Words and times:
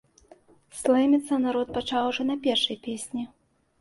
Слэміцца 0.77 1.39
народ 1.45 1.67
пачаў 1.77 2.03
ужо 2.13 2.21
на 2.31 2.35
першай 2.49 2.77
песні. 2.89 3.23